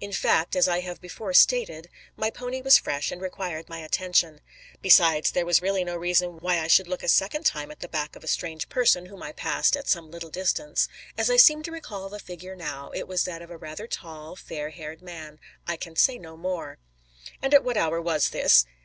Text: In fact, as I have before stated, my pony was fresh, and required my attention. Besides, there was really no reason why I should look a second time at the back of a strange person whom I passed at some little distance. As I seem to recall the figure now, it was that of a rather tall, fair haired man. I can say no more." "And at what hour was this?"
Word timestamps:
In 0.00 0.12
fact, 0.12 0.54
as 0.54 0.68
I 0.68 0.78
have 0.82 1.00
before 1.00 1.34
stated, 1.34 1.88
my 2.16 2.30
pony 2.30 2.62
was 2.62 2.78
fresh, 2.78 3.10
and 3.10 3.20
required 3.20 3.68
my 3.68 3.80
attention. 3.80 4.40
Besides, 4.80 5.32
there 5.32 5.44
was 5.44 5.60
really 5.62 5.82
no 5.82 5.96
reason 5.96 6.38
why 6.38 6.60
I 6.60 6.68
should 6.68 6.86
look 6.86 7.02
a 7.02 7.08
second 7.08 7.44
time 7.44 7.72
at 7.72 7.80
the 7.80 7.88
back 7.88 8.14
of 8.14 8.22
a 8.22 8.28
strange 8.28 8.68
person 8.68 9.06
whom 9.06 9.20
I 9.20 9.32
passed 9.32 9.74
at 9.76 9.88
some 9.88 10.12
little 10.12 10.30
distance. 10.30 10.88
As 11.18 11.28
I 11.28 11.36
seem 11.38 11.64
to 11.64 11.72
recall 11.72 12.08
the 12.08 12.20
figure 12.20 12.54
now, 12.54 12.92
it 12.94 13.08
was 13.08 13.24
that 13.24 13.42
of 13.42 13.50
a 13.50 13.56
rather 13.58 13.88
tall, 13.88 14.36
fair 14.36 14.70
haired 14.70 15.02
man. 15.02 15.40
I 15.66 15.76
can 15.76 15.96
say 15.96 16.18
no 16.18 16.36
more." 16.36 16.78
"And 17.42 17.52
at 17.52 17.64
what 17.64 17.76
hour 17.76 18.00
was 18.00 18.28
this?" 18.28 18.66